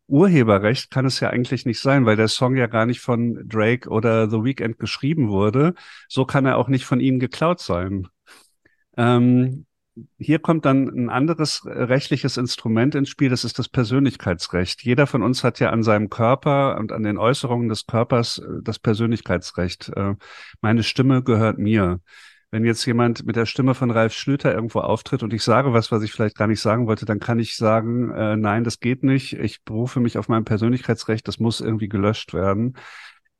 [0.08, 3.89] Urheberrecht kann es ja eigentlich nicht sein, weil der Song ja gar nicht von Drake
[3.89, 5.73] oder The Weeknd geschrieben wurde.
[6.08, 8.08] So kann er auch nicht von ihnen geklaut sein.
[8.95, 9.66] Ähm,
[10.18, 14.84] hier kommt dann ein anderes rechtliches Instrument ins Spiel, das ist das Persönlichkeitsrecht.
[14.84, 18.62] Jeder von uns hat ja an seinem Körper und an den Äußerungen des Körpers äh,
[18.64, 19.90] das Persönlichkeitsrecht.
[19.96, 20.16] Äh,
[20.62, 22.00] meine Stimme gehört mir
[22.50, 25.92] wenn jetzt jemand mit der Stimme von Ralf Schlüter irgendwo auftritt und ich sage was,
[25.92, 29.04] was ich vielleicht gar nicht sagen wollte, dann kann ich sagen, äh, nein, das geht
[29.04, 29.34] nicht.
[29.34, 32.78] Ich berufe mich auf mein Persönlichkeitsrecht, das muss irgendwie gelöscht werden.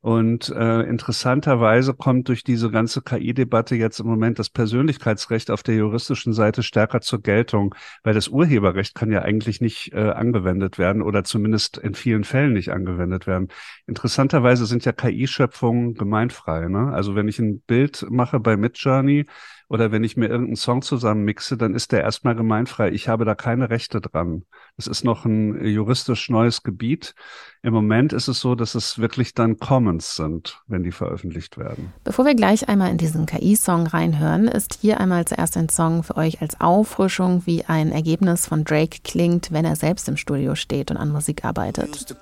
[0.08, 5.76] Und äh, interessanterweise kommt durch diese ganze KI-Debatte jetzt im Moment das Persönlichkeitsrecht auf der
[5.76, 11.02] juristischen Seite stärker zur Geltung, weil das Urheberrecht kann ja eigentlich nicht äh, angewendet werden
[11.02, 13.50] oder zumindest in vielen Fällen nicht angewendet werden.
[13.86, 16.70] Interessanterweise sind ja KI-Schöpfungen gemeinfrei.
[16.70, 16.90] Ne?
[16.94, 19.26] Also wenn ich ein Bild mache bei Midjourney,
[19.70, 22.90] oder wenn ich mir irgendeinen Song zusammenmixe, dann ist der erstmal gemeinfrei.
[22.92, 24.44] Ich habe da keine Rechte dran.
[24.78, 27.16] Es ist noch ein juristisch neues Gebiet.
[27.64, 31.92] Im Moment ist es so, dass es wirklich dann Commons sind, wenn die veröffentlicht werden.
[32.06, 36.16] Bevor wir gleich einmal in diesen KI-Song reinhören, ist hier einmal zuerst ein Song für
[36.16, 40.92] euch als Auffrischung, wie ein Ergebnis von Drake klingt, wenn er selbst im Studio steht
[40.92, 42.16] und an Musik arbeitet.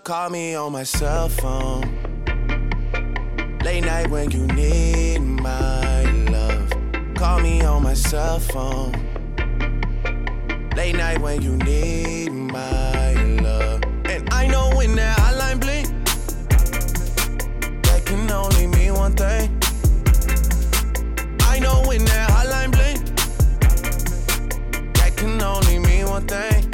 [3.66, 5.95] Late night when you need my
[7.16, 8.92] Call me on my cell phone.
[10.76, 13.82] Late night when you need my love.
[14.06, 15.88] And I know when that hotline blink,
[17.84, 19.50] that can only mean one thing.
[21.50, 23.00] I know when that hotline blink,
[24.96, 26.70] that can only mean one thing.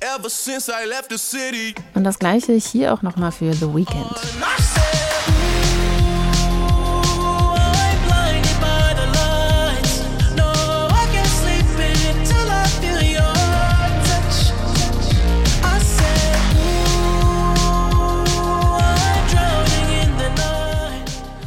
[0.00, 1.74] Ever since I left the city.
[1.94, 4.06] Und das gleiche hier auch nochmal für The Weeknd.
[4.10, 4.71] Oh,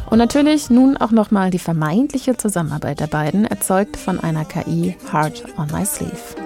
[0.10, 5.44] Und natürlich nun auch nochmal die vermeintliche Zusammenarbeit der beiden, erzeugt von einer KI Heart
[5.58, 6.46] on My Sleeve.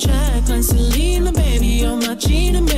[0.00, 2.69] track, like Selena, baby, on my cheetah,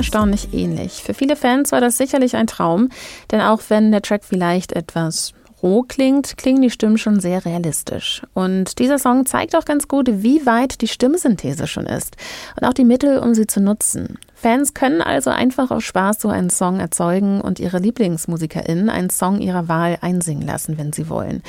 [0.00, 1.02] erstaunlich ähnlich.
[1.02, 2.88] Für viele Fans war das sicherlich ein Traum,
[3.30, 8.22] denn auch wenn der Track vielleicht etwas roh klingt, klingen die Stimmen schon sehr realistisch.
[8.34, 12.16] Und dieser Song zeigt auch ganz gut, wie weit die Stimmsynthese schon ist
[12.60, 14.18] und auch die Mittel, um sie zu nutzen.
[14.34, 19.40] Fans können also einfach aus Spaß so einen Song erzeugen und ihre LieblingsmusikerInnen einen Song
[19.40, 21.42] ihrer Wahl einsingen lassen, wenn sie wollen.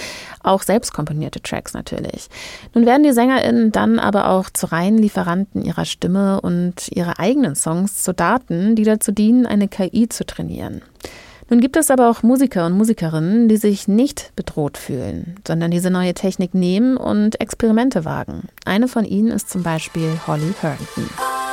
[0.43, 2.27] Auch selbst komponierte Tracks natürlich.
[2.73, 7.55] Nun werden die SängerInnen dann aber auch zu reinen Lieferanten ihrer Stimme und ihre eigenen
[7.55, 10.81] Songs zu Daten, die dazu dienen, eine KI zu trainieren.
[11.51, 15.89] Nun gibt es aber auch Musiker und Musikerinnen, die sich nicht bedroht fühlen, sondern diese
[15.89, 18.47] neue Technik nehmen und Experimente wagen.
[18.63, 21.50] Eine von ihnen ist zum Beispiel Holly Herndon.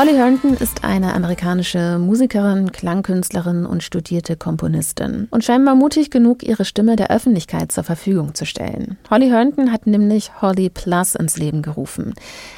[0.00, 6.64] Holly Herndon ist eine amerikanische Musikerin, Klangkünstlerin und studierte Komponistin und scheinbar mutig genug, ihre
[6.64, 8.96] Stimme der Öffentlichkeit zur Verfügung zu stellen.
[9.10, 12.14] Holly Herndon hat nämlich Holly Plus ins Leben gerufen.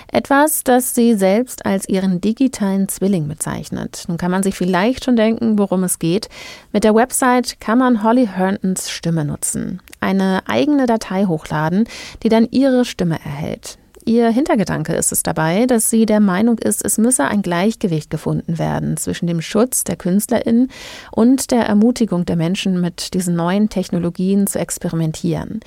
[0.07, 4.05] Etwas, das sie selbst als ihren digitalen Zwilling bezeichnet.
[4.07, 6.29] Nun kann man sich vielleicht schon denken, worum es geht.
[6.73, 9.83] Mit der Website kann man Holly Herndons Stimme nutzen.
[9.99, 11.89] Eine eigene Datei hochladen,
[12.23, 13.79] die dann ihre Stimme erhält.
[14.05, 18.59] Ihr Hintergedanke ist es dabei, dass sie der Meinung ist, es müsse ein Gleichgewicht gefunden
[18.59, 20.73] werden zwischen dem Schutz der KünstlerInnen
[21.13, 25.61] und der Ermutigung der Menschen, mit diesen neuen Technologien zu experimentieren.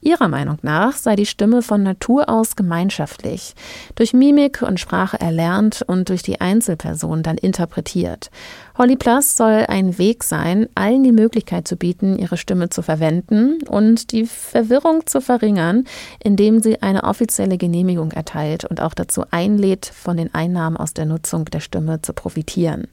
[0.00, 3.54] Ihrer Meinung nach sei die Stimme von Natur aus gemeinschaftlich,
[3.96, 8.30] durch Mimik und Sprache erlernt und durch die Einzelperson dann interpretiert.
[8.78, 13.58] Holly Plus soll ein Weg sein, allen die Möglichkeit zu bieten, ihre Stimme zu verwenden
[13.66, 15.82] und die Verwirrung zu verringern,
[16.22, 21.06] indem sie eine offizielle Genehmigung erteilt und auch dazu einlädt, von den Einnahmen aus der
[21.06, 22.86] Nutzung der Stimme zu profitieren.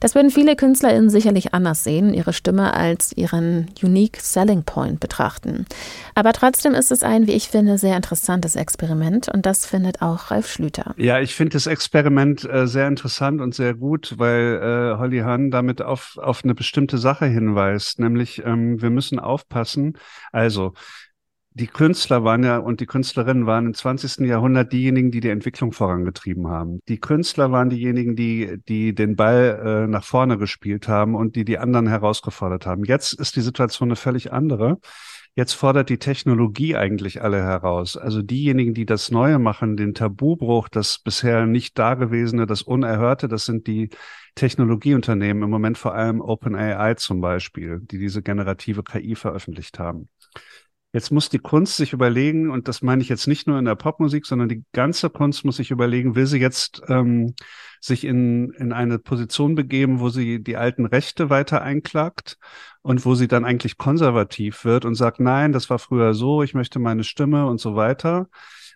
[0.00, 5.66] Das würden viele KünstlerInnen sicherlich anders sehen, ihre Stimme als ihren Unique Selling Point betrachten.
[6.14, 10.30] Aber trotzdem ist es ein, wie ich finde, sehr interessantes Experiment und das findet auch
[10.30, 10.94] Ralf Schlüter.
[10.96, 15.50] Ja, ich finde das Experiment äh, sehr interessant und sehr gut, weil äh, Holly Hahn
[15.50, 19.98] damit auf, auf eine bestimmte Sache hinweist, nämlich ähm, wir müssen aufpassen.
[20.32, 20.74] Also,
[21.52, 24.24] die Künstler waren ja und die Künstlerinnen waren im 20.
[24.26, 26.78] Jahrhundert diejenigen, die die Entwicklung vorangetrieben haben.
[26.88, 31.44] Die Künstler waren diejenigen, die, die den Ball äh, nach vorne gespielt haben und die
[31.44, 32.84] die anderen herausgefordert haben.
[32.84, 34.78] Jetzt ist die Situation eine völlig andere.
[35.36, 37.96] Jetzt fordert die Technologie eigentlich alle heraus.
[37.96, 43.44] Also diejenigen, die das Neue machen, den Tabubruch, das bisher nicht Dagewesene, das Unerhörte, das
[43.44, 43.90] sind die
[44.34, 50.08] Technologieunternehmen, im Moment vor allem OpenAI zum Beispiel, die diese generative KI veröffentlicht haben.
[50.92, 53.76] Jetzt muss die Kunst sich überlegen, und das meine ich jetzt nicht nur in der
[53.76, 57.34] Popmusik, sondern die ganze Kunst muss sich überlegen, will sie jetzt ähm,
[57.80, 62.38] sich in, in eine Position begeben, wo sie die alten Rechte weiter einklagt
[62.82, 66.54] und wo sie dann eigentlich konservativ wird und sagt, nein, das war früher so, ich
[66.54, 68.28] möchte meine Stimme und so weiter.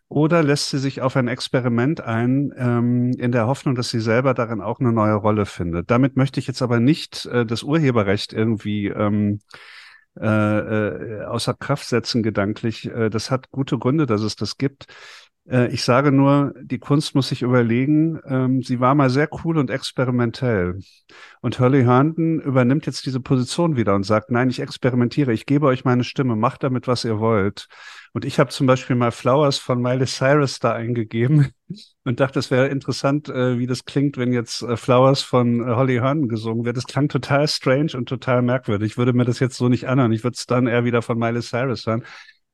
[0.08, 4.34] Oder lässt sie sich auf ein Experiment ein, ähm, in der Hoffnung, dass sie selber
[4.34, 5.90] darin auch eine neue Rolle findet.
[5.90, 9.40] Damit möchte ich jetzt aber nicht äh, das Urheberrecht irgendwie ähm,
[10.20, 12.86] äh, äh, außer Kraft setzen gedanklich.
[12.86, 14.86] Äh, das hat gute Gründe, dass es das gibt.
[15.48, 19.58] Äh, ich sage nur, die Kunst muss sich überlegen, ähm, sie war mal sehr cool
[19.58, 20.78] und experimentell.
[21.40, 25.66] Und Hurley Herndon übernimmt jetzt diese Position wieder und sagt, nein, ich experimentiere, ich gebe
[25.66, 27.68] euch meine Stimme, macht damit, was ihr wollt.
[28.14, 31.50] Und ich habe zum Beispiel mal Flowers von Miley Cyrus da eingegeben
[32.04, 35.74] und dachte, es wäre interessant, äh, wie das klingt, wenn jetzt äh, Flowers von äh,
[35.74, 36.76] Holly Hearn gesungen wird.
[36.76, 38.92] Das klang total strange und total merkwürdig.
[38.92, 40.12] Ich würde mir das jetzt so nicht anhören.
[40.12, 42.04] Ich würde es dann eher wieder von Miley Cyrus hören.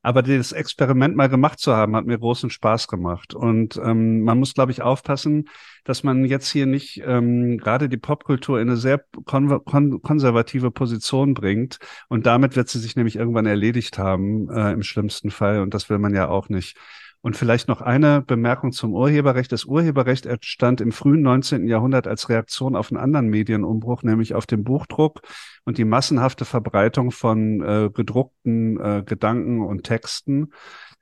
[0.02, 3.34] Aber das Experiment mal gemacht zu haben, hat mir großen Spaß gemacht.
[3.34, 5.48] Und ähm, man muss, glaube ich, aufpassen,
[5.84, 10.70] dass man jetzt hier nicht ähm, gerade die Popkultur in eine sehr kon kon konservative
[10.70, 11.78] Position bringt.
[12.08, 15.60] Und damit wird sie sich nämlich irgendwann erledigt haben, äh, im schlimmsten Fall.
[15.60, 16.78] Und das will man ja auch nicht.
[17.22, 19.52] Und vielleicht noch eine Bemerkung zum Urheberrecht.
[19.52, 21.68] Das Urheberrecht entstand im frühen 19.
[21.68, 25.20] Jahrhundert als Reaktion auf einen anderen Medienumbruch, nämlich auf den Buchdruck
[25.64, 30.52] und die massenhafte Verbreitung von äh, gedruckten äh, Gedanken und Texten.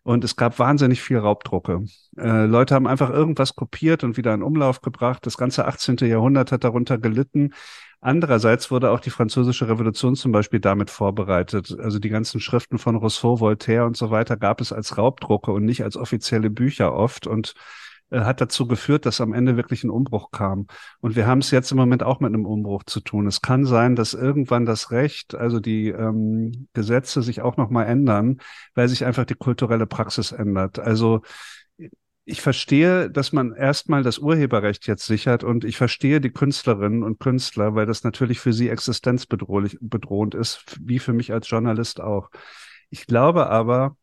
[0.09, 1.85] Und es gab wahnsinnig viel Raubdrucke.
[2.16, 5.27] Äh, Leute haben einfach irgendwas kopiert und wieder in Umlauf gebracht.
[5.27, 5.99] Das ganze 18.
[5.99, 7.53] Jahrhundert hat darunter gelitten.
[8.01, 11.77] Andererseits wurde auch die französische Revolution zum Beispiel damit vorbereitet.
[11.79, 15.66] Also die ganzen Schriften von Rousseau, Voltaire und so weiter gab es als Raubdrucke und
[15.66, 17.53] nicht als offizielle Bücher oft und
[18.11, 20.66] äh, hat dazu geführt, dass am Ende wirklich ein Umbruch kam.
[21.01, 23.27] Und wir haben es jetzt im Moment auch mit einem Umbruch zu tun.
[23.27, 28.38] Es kann sein, dass irgendwann das Recht, also die ähm, Gesetze sich auch nochmal ändern,
[28.75, 30.79] weil sich einfach die kulturelle Praxis ändert.
[30.79, 31.23] Also
[32.31, 37.18] ich verstehe, dass man erstmal das Urheberrecht jetzt sichert und ich verstehe die Künstlerinnen und
[37.18, 42.29] Künstler, weil das natürlich für sie existenzbedrohlich bedrohend ist, wie für mich als Journalist auch.
[42.90, 43.97] Ich glaube aber,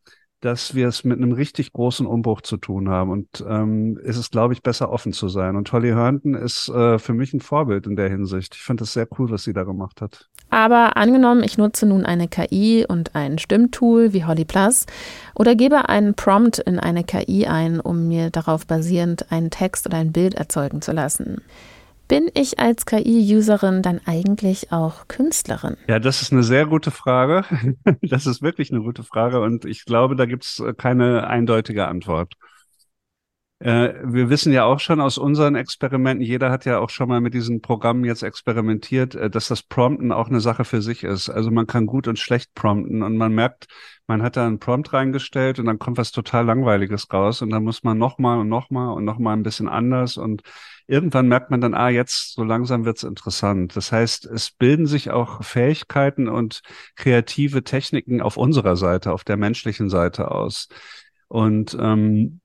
[0.46, 3.10] dass wir es mit einem richtig großen Umbruch zu tun haben.
[3.10, 5.56] Und ähm, es ist, glaube ich, besser offen zu sein.
[5.56, 8.54] Und Holly Herndon ist äh, für mich ein Vorbild in der Hinsicht.
[8.54, 10.28] Ich finde es sehr cool, was sie da gemacht hat.
[10.48, 14.86] Aber angenommen, ich nutze nun eine KI und ein Stimmtool wie Holly Plus
[15.34, 19.98] oder gebe einen Prompt in eine KI ein, um mir darauf basierend einen Text oder
[19.98, 21.42] ein Bild erzeugen zu lassen.
[22.08, 25.76] Bin ich als KI-Userin dann eigentlich auch Künstlerin?
[25.88, 27.44] Ja, das ist eine sehr gute Frage.
[28.02, 32.34] Das ist wirklich eine gute Frage und ich glaube, da gibt es keine eindeutige Antwort.
[33.58, 37.22] Äh, wir wissen ja auch schon aus unseren Experimenten, jeder hat ja auch schon mal
[37.22, 41.30] mit diesen Programmen jetzt experimentiert, äh, dass das Prompten auch eine Sache für sich ist.
[41.30, 43.66] Also man kann gut und schlecht prompten und man merkt,
[44.06, 47.64] man hat da einen Prompt reingestellt und dann kommt was total Langweiliges raus und dann
[47.64, 50.42] muss man nochmal und nochmal und nochmal ein bisschen anders und
[50.86, 53.74] irgendwann merkt man dann, ah, jetzt so langsam wird's interessant.
[53.74, 56.60] Das heißt, es bilden sich auch Fähigkeiten und
[56.94, 60.68] kreative Techniken auf unserer Seite, auf der menschlichen Seite aus.
[61.28, 62.40] Und ähm,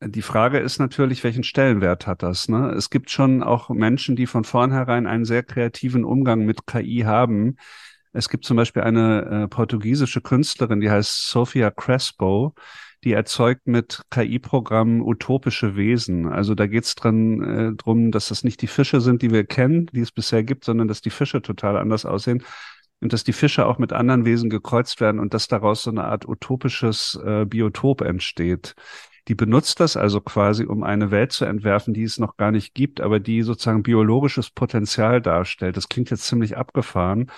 [0.00, 2.48] die Frage ist natürlich, welchen Stellenwert hat das?
[2.48, 2.70] Ne?
[2.72, 7.56] Es gibt schon auch Menschen, die von vornherein einen sehr kreativen Umgang mit KI haben.
[8.12, 12.54] Es gibt zum Beispiel eine äh, portugiesische Künstlerin, die heißt Sofia Crespo,
[13.02, 16.26] die erzeugt mit KI-Programmen utopische Wesen.
[16.26, 19.86] Also da geht es äh, drum, dass das nicht die Fische sind, die wir kennen,
[19.92, 22.42] die es bisher gibt, sondern dass die Fische total anders aussehen
[23.00, 26.04] und dass die Fische auch mit anderen Wesen gekreuzt werden und dass daraus so eine
[26.04, 28.74] Art utopisches äh, Biotop entsteht.
[29.28, 32.74] Die benutzt das also quasi, um eine Welt zu entwerfen, die es noch gar nicht
[32.74, 35.76] gibt, aber die sozusagen biologisches Potenzial darstellt.
[35.76, 37.30] Das klingt jetzt ziemlich abgefahren.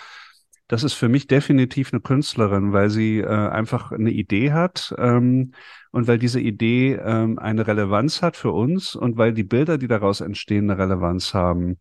[0.69, 5.53] Das ist für mich definitiv eine Künstlerin, weil sie äh, einfach eine Idee hat ähm,
[5.93, 9.87] und weil diese Idee ähm, eine Relevanz hat für uns und weil die Bilder, die
[9.87, 11.79] daraus entstehen, eine Relevanz haben.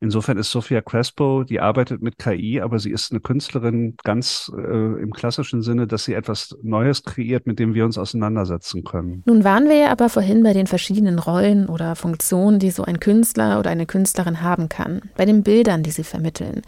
[0.00, 5.02] Insofern ist Sophia Crespo, die arbeitet mit KI, aber sie ist eine Künstlerin ganz äh,
[5.02, 9.24] im klassischen Sinne, dass sie etwas Neues kreiert, mit dem wir uns auseinandersetzen können.
[9.26, 13.00] Nun waren wir ja aber vorhin bei den verschiedenen Rollen oder Funktionen, die so ein
[13.00, 16.62] Künstler oder eine Künstlerin haben kann, bei den Bildern, die sie vermitteln.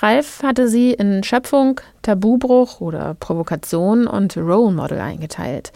[0.00, 5.72] Ralf hatte sie in Schöpfung, Tabubruch oder Provokation und Role Model eingeteilt.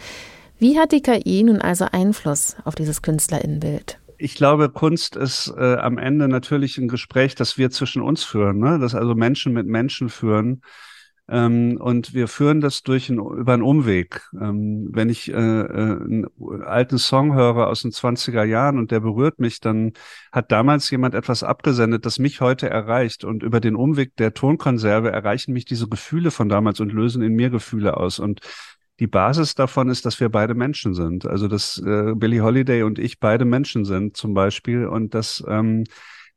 [0.59, 3.97] Wie hat die KI nun also Einfluss auf dieses Künstlerinnenbild?
[4.17, 8.59] Ich glaube, Kunst ist äh, am Ende natürlich ein Gespräch, das wir zwischen uns führen,
[8.59, 8.79] ne?
[8.79, 10.61] das also Menschen mit Menschen führen.
[11.29, 14.21] Ähm, und wir führen das durch ein, über einen Umweg.
[14.39, 16.27] Ähm, wenn ich äh, äh, einen
[16.63, 19.91] alten Song höre aus den 20er Jahren und der berührt mich, dann
[20.31, 23.25] hat damals jemand etwas abgesendet, das mich heute erreicht.
[23.25, 27.33] Und über den Umweg der Tonkonserve erreichen mich diese Gefühle von damals und lösen in
[27.33, 28.19] mir Gefühle aus.
[28.19, 28.39] Und
[28.99, 31.25] die Basis davon ist, dass wir beide Menschen sind.
[31.25, 35.83] Also dass äh, Billie Holiday und ich beide Menschen sind zum Beispiel und dass ähm,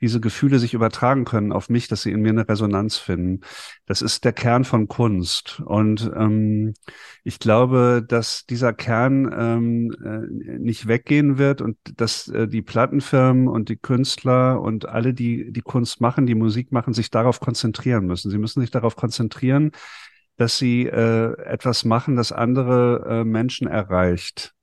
[0.01, 3.40] diese Gefühle sich übertragen können auf mich, dass sie in mir eine Resonanz finden.
[3.87, 5.61] Das ist der Kern von Kunst.
[5.64, 6.75] Und ähm,
[7.23, 13.49] ich glaube, dass dieser Kern ähm, äh, nicht weggehen wird und dass äh, die Plattenfirmen
[13.49, 18.07] und die Künstler und alle, die die Kunst machen, die Musik machen, sich darauf konzentrieren
[18.07, 18.31] müssen.
[18.31, 19.73] Sie müssen sich darauf konzentrieren,
[20.40, 24.55] dass sie äh, etwas machen, das andere äh, Menschen erreicht.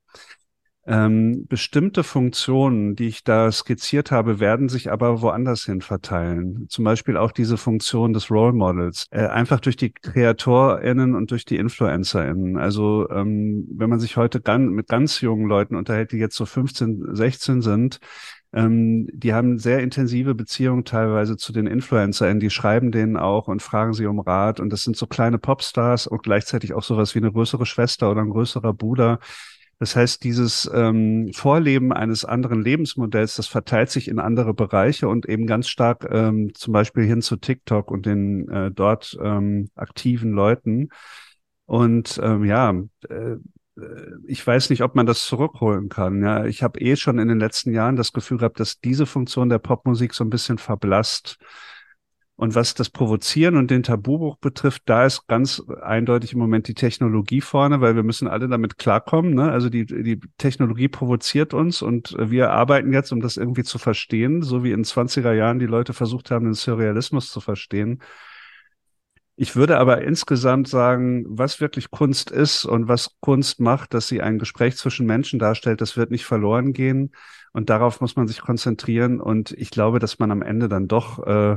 [0.88, 6.66] Ähm, bestimmte Funktionen, die ich da skizziert habe, werden sich aber woanders hin verteilen.
[6.68, 9.06] Zum Beispiel auch diese Funktion des Role Models.
[9.10, 12.56] Äh, einfach durch die KreatorInnen und durch die InfluencerInnen.
[12.56, 16.46] Also ähm, wenn man sich heute gan mit ganz jungen Leuten unterhält, die jetzt so
[16.46, 18.00] 15, 16 sind,
[18.52, 22.40] ähm, die haben sehr intensive Beziehungen teilweise zu den InfluencerInnen.
[22.40, 24.60] Die schreiben denen auch und fragen sie um Rat.
[24.60, 28.22] Und das sind so kleine Popstars und gleichzeitig auch sowas wie eine größere Schwester oder
[28.22, 29.18] ein größerer Bruder.
[29.80, 35.28] Das heißt, dieses ähm, Vorleben eines anderen Lebensmodells, das verteilt sich in andere Bereiche und
[35.28, 40.32] eben ganz stark ähm, zum Beispiel hin zu TikTok und den äh, dort ähm, aktiven
[40.32, 40.88] Leuten.
[41.66, 42.70] Und ähm, ja,
[43.08, 43.36] äh,
[44.26, 46.22] ich weiß nicht, ob man das zurückholen kann.
[46.22, 49.48] Ja, ich habe eh schon in den letzten Jahren das Gefühl gehabt, dass diese Funktion
[49.48, 51.38] der Popmusik so ein bisschen verblasst.
[52.36, 56.74] Und was das Provozieren und den Tabubruch betrifft, da ist ganz eindeutig im Moment die
[56.74, 59.34] Technologie vorne, weil wir müssen alle damit klarkommen.
[59.34, 59.50] Ne?
[59.50, 64.42] Also die, die Technologie provoziert uns und wir arbeiten jetzt, um das irgendwie zu verstehen,
[64.42, 68.02] so wie in 20er Jahren die Leute versucht haben, den Surrealismus zu verstehen.
[69.40, 74.20] Ich würde aber insgesamt sagen, was wirklich Kunst ist und was Kunst macht, dass sie
[74.20, 77.12] ein Gespräch zwischen Menschen darstellt, das wird nicht verloren gehen.
[77.52, 79.20] Und darauf muss man sich konzentrieren.
[79.20, 81.56] Und ich glaube, dass man am Ende dann doch äh,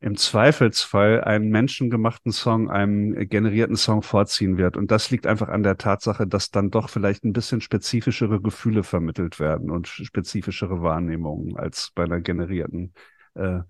[0.00, 4.78] im Zweifelsfall einen menschengemachten Song einem generierten Song vorziehen wird.
[4.78, 8.82] Und das liegt einfach an der Tatsache, dass dann doch vielleicht ein bisschen spezifischere Gefühle
[8.82, 12.94] vermittelt werden und spezifischere Wahrnehmungen als bei einer generierten
[13.34, 13.60] äh,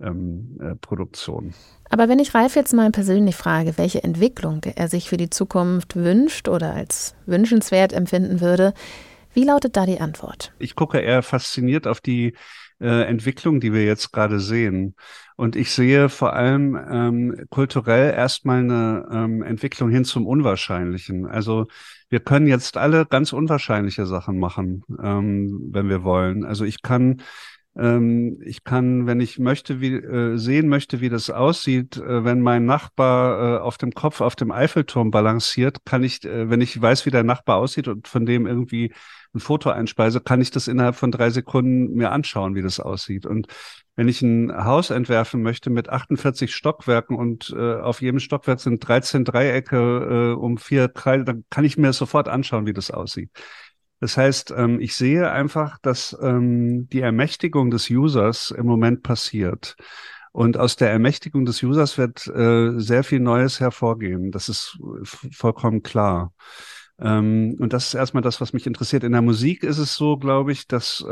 [0.00, 1.54] ähm, äh, Produktion.
[1.90, 5.96] Aber wenn ich Ralf jetzt mal persönlich frage, welche Entwicklung er sich für die Zukunft
[5.96, 8.74] wünscht oder als wünschenswert empfinden würde,
[9.32, 10.52] wie lautet da die Antwort?
[10.58, 12.34] Ich gucke eher fasziniert auf die
[12.80, 14.94] äh, Entwicklung, die wir jetzt gerade sehen.
[15.36, 21.26] Und ich sehe vor allem ähm, kulturell erstmal eine ähm, Entwicklung hin zum Unwahrscheinlichen.
[21.26, 21.66] Also
[22.08, 26.44] wir können jetzt alle ganz unwahrscheinliche Sachen machen, ähm, wenn wir wollen.
[26.44, 27.22] Also ich kann
[27.76, 32.40] ähm, ich kann, wenn ich möchte, wie, äh, sehen möchte, wie das aussieht, äh, wenn
[32.40, 36.80] mein Nachbar äh, auf dem Kopf auf dem Eiffelturm balanciert, kann ich, äh, wenn ich
[36.80, 38.92] weiß, wie der Nachbar aussieht und von dem irgendwie
[39.34, 43.26] ein Foto einspeise, kann ich das innerhalb von drei Sekunden mir anschauen, wie das aussieht.
[43.26, 43.48] Und
[43.96, 48.86] wenn ich ein Haus entwerfen möchte mit 48 Stockwerken und äh, auf jedem Stockwerk sind
[48.86, 53.30] 13 Dreiecke äh, um vier Kreise, dann kann ich mir sofort anschauen, wie das aussieht.
[54.00, 59.76] Das heißt, ähm, ich sehe einfach, dass ähm, die Ermächtigung des Users im Moment passiert.
[60.32, 64.32] Und aus der Ermächtigung des Users wird äh, sehr viel Neues hervorgehen.
[64.32, 66.32] Das ist vollkommen klar.
[66.98, 69.04] Ähm, und das ist erstmal das, was mich interessiert.
[69.04, 71.04] In der Musik ist es so, glaube ich, dass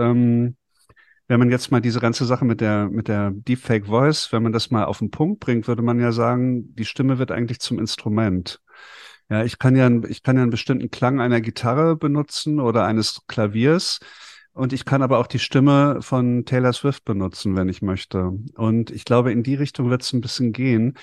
[1.32, 4.52] wenn man jetzt mal diese ganze Sache mit der, mit der Deepfake Voice, wenn man
[4.52, 7.78] das mal auf den Punkt bringt, würde man ja sagen, die Stimme wird eigentlich zum
[7.78, 8.60] Instrument.
[9.30, 13.22] Ja, ich kann ja, ich kann ja einen bestimmten Klang einer Gitarre benutzen oder eines
[13.28, 14.00] Klaviers.
[14.52, 18.32] Und ich kann aber auch die Stimme von Taylor Swift benutzen, wenn ich möchte.
[18.54, 20.98] Und ich glaube, in die Richtung wird es ein bisschen gehen.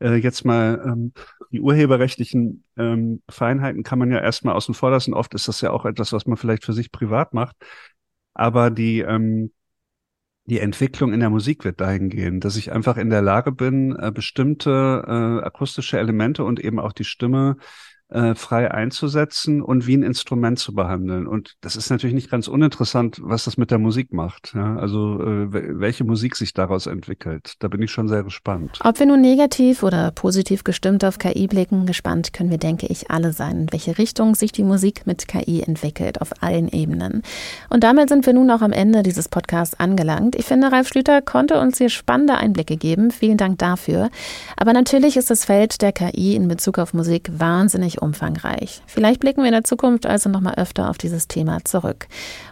[0.00, 1.12] äh, jetzt mal ähm,
[1.52, 5.14] die urheberrechtlichen ähm, Feinheiten kann man ja erstmal außen vor lassen.
[5.14, 7.56] Oft ist das ja auch etwas, was man vielleicht für sich privat macht.
[8.34, 9.52] Aber die, ähm,
[10.46, 13.96] die Entwicklung in der Musik wird dahin gehen, dass ich einfach in der Lage bin,
[13.96, 17.56] äh, bestimmte äh, akustische Elemente und eben auch die Stimme
[18.12, 21.26] äh, frei einzusetzen und wie ein Instrument zu behandeln.
[21.26, 24.52] Und das ist natürlich nicht ganz uninteressant, was das mit der Musik macht.
[24.54, 24.76] Ja?
[24.76, 25.46] Also äh,
[25.80, 27.54] welche Musik sich daraus entwickelt.
[27.60, 28.78] Da bin ich schon sehr gespannt.
[28.84, 33.10] Ob wir nun negativ oder positiv gestimmt auf KI blicken, gespannt können wir, denke ich,
[33.10, 37.22] alle sein, in welche Richtung sich die Musik mit KI entwickelt, auf allen Ebenen.
[37.70, 40.36] Und damit sind wir nun auch am Ende dieses Podcasts angelangt.
[40.36, 43.10] Ich finde, Ralf Schlüter konnte uns hier spannende Einblicke geben.
[43.10, 44.10] Vielen Dank dafür.
[44.56, 48.82] Aber natürlich ist das Feld der KI in Bezug auf Musik wahnsinnig umfangreich.
[48.86, 52.06] Vielleicht blicken wir in der Zukunft also nochmal öfter auf dieses Thema zurück.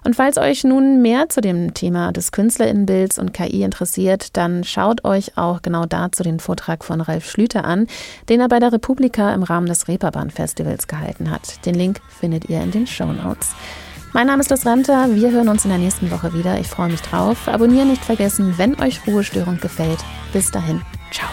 [0.04, 5.04] Und falls euch nun mehr zu dem Thema des Künstlerinnenbilds und KI interessiert, dann schaut
[5.04, 7.86] euch auch genau dazu den Vortrag von Ralf Schlüter an,
[8.28, 11.64] den er bei der Republika im Rahmen des Reeperbahn Festivals gehalten hat.
[11.66, 13.50] Den Link findet ihr in den Show Notes.
[14.12, 15.14] Mein Name ist Liz Renter.
[15.14, 16.58] Wir hören uns in der nächsten Woche wieder.
[16.58, 17.46] Ich freue mich drauf.
[17.46, 20.00] Abonnieren nicht vergessen, wenn euch Ruhestörung gefällt.
[20.32, 20.80] Bis dahin.
[21.12, 21.28] Ciao.